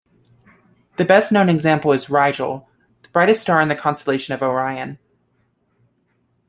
[0.97, 2.67] The best known example is Rigel,
[3.03, 4.97] the brightest star in the constellation of Orion.